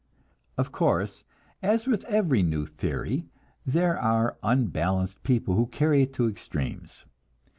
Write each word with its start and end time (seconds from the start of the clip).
Of 0.57 0.71
course, 0.71 1.23
as 1.61 1.85
with 1.85 2.05
every 2.05 2.41
new 2.41 2.65
theory, 2.65 3.27
there 3.67 3.99
are 3.99 4.35
unbalanced 4.41 5.21
people 5.21 5.53
who 5.53 5.67
carry 5.67 6.01
it 6.01 6.13
to 6.15 6.27
extremes. 6.27 7.05